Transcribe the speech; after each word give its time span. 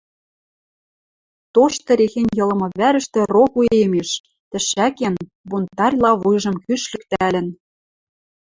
Тошты 1.53 1.91
рехень 1.99 2.33
йылымы 2.37 2.67
вӓрӹштӹ 2.79 3.21
рок 3.33 3.53
уэмеш, 3.59 4.09
тӹшӓкен, 4.49 5.15
бунтарьла 5.49 6.11
вуйжым 6.21 6.55
кӱш 6.65 6.81
лӱктӓлӹн 6.91 7.47